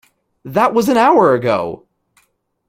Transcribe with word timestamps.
That 0.43 0.73
was 0.73 0.89
an 0.89 0.97
hour 0.97 1.35
ago! 1.35 1.85